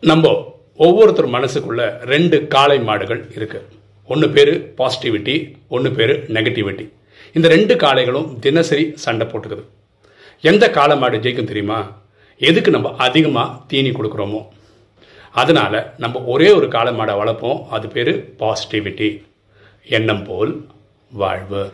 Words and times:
நம்ம 0.00 0.54
ஒவ்வொருத்தர் 0.76 1.28
மனசுக்குள்ள 1.28 2.04
ரெண்டு 2.04 2.46
காளை 2.46 2.78
மாடுகள் 2.80 3.32
இருக்கு. 3.36 3.68
ஒன்று 4.06 4.30
பேர் 4.30 4.74
பாசிட்டிவிட்டி 4.78 5.54
ஒன்று 5.68 5.92
பேர் 5.92 6.32
நெகட்டிவிட்டி 6.32 6.92
இந்த 7.32 7.48
ரெண்டு 7.48 7.74
காளைகளும் 7.74 8.38
தினசரி 8.38 8.92
சண்டை 8.94 9.26
போட்டுக்குது. 9.26 9.64
எந்த 10.40 10.70
காளை 10.70 10.96
மாடு 10.96 11.18
ஜெயிக்கும் 11.18 11.50
தெரியுமா? 11.50 12.02
எதுக்கு 12.38 12.70
நம்ம 12.70 12.94
அதிகமாக 12.96 13.60
தீனி 13.66 13.90
கொடுக்குறோமோ? 13.90 14.46
அதனால் 15.32 15.92
நம்ம 15.98 16.22
ஒரே 16.24 16.50
ஒரு 16.50 16.68
காளை 16.68 16.94
மாடை 16.94 17.14
வளர்ப்போம். 17.20 17.64
அது 17.66 17.88
பேர் 17.88 18.34
பாசிட்டிவிட்டி 18.38 19.22
எண்ணம் 19.84 20.24
போல் 20.24 20.66
வாழ்வு. 21.10 21.70